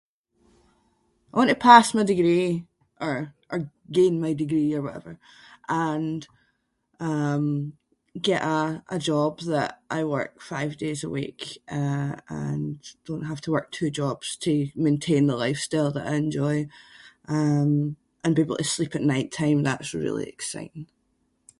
I 1.33 1.37
want 1.37 1.49
to 1.51 1.55
pass 1.55 1.93
my 1.93 2.03
degree 2.03 2.51
or- 2.99 3.33
or 3.51 3.59
gain 3.97 4.13
my 4.25 4.33
degree 4.43 4.73
or 4.75 4.81
whatever. 4.85 5.13
And 5.69 6.27
um 7.09 7.45
get 8.29 8.41
a- 8.41 8.83
a 8.89 8.99
job 9.11 9.31
that 9.53 9.71
I 9.97 10.01
work 10.15 10.33
five 10.53 10.71
days 10.85 11.01
a 11.03 11.09
week 11.19 11.41
uh 11.81 12.15
and 12.47 12.77
don’t 13.05 13.29
have 13.31 13.41
to 13.43 13.53
work 13.55 13.67
two 13.69 13.89
jobs 14.01 14.27
to 14.45 14.53
maintain 14.87 15.23
the 15.27 15.41
lifestyle 15.45 15.91
that 15.93 16.07
I 16.11 16.15
enjoy. 16.25 16.57
Um 17.39 17.71
and 18.23 18.31
be 18.35 18.43
able 18.45 18.57
to 18.61 18.73
sleep 18.75 18.93
at 18.95 19.11
night 19.13 19.29
time, 19.41 19.59
that’s 19.61 19.99
really 20.05 20.27
exciting. 20.35 20.87